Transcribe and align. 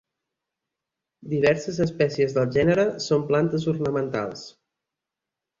Diverses 1.33 1.77
espècies 1.85 2.35
del 2.39 2.49
gènere 2.57 2.87
són 3.09 3.29
plantes 3.29 3.71
ornamentals. 3.75 4.49